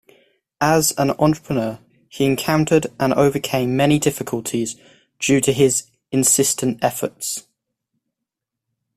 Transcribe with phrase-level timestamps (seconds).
[0.59, 1.77] As an entrepreneur,
[2.09, 4.75] he encountered and overcame many difficulties,
[5.19, 7.45] due to his insistent efforts.